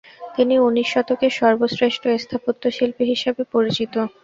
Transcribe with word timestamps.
তিনি 0.35 0.55
উনিশ 0.59 0.87
শতকের 0.93 1.31
সর্বশ্রেষ্ঠ 1.39 2.03
স্থাপত্যশিল্পী 2.23 3.03
হিসাবে 3.11 3.41
পরিচিত। 3.53 3.93